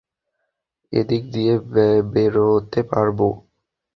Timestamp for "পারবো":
2.91-3.27